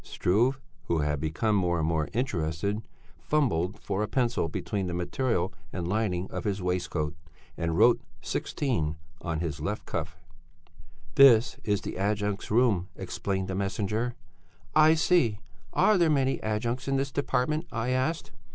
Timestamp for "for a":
3.79-4.07